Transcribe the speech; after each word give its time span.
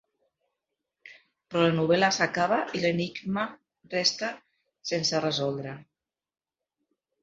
Però 1.51 1.61
la 1.65 1.75
novel.la 1.81 2.09
s'acaba 2.17 2.59
i 2.79 2.83
l'enigma 2.87 3.47
resta 3.95 4.35
sense 4.95 5.25
resoldre. 5.31 5.81